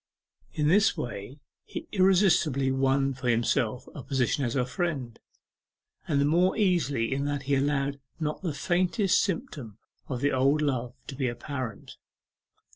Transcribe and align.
In 0.53 0.67
this 0.67 0.97
way 0.97 1.37
he 1.63 1.87
irresistibly 1.91 2.71
won 2.71 3.13
for 3.13 3.27
himself 3.29 3.87
a 3.93 4.01
position 4.01 4.43
as 4.43 4.55
her 4.55 4.65
friend, 4.65 5.19
and 6.07 6.19
the 6.19 6.25
more 6.25 6.57
easily 6.57 7.13
in 7.13 7.25
that 7.25 7.43
he 7.43 7.53
allowed 7.53 7.99
not 8.19 8.41
the 8.41 8.51
faintest 8.51 9.21
symptom 9.21 9.77
of 10.07 10.19
the 10.21 10.31
old 10.31 10.59
love 10.63 10.95
to 11.05 11.15
be 11.15 11.27
apparent. 11.27 11.97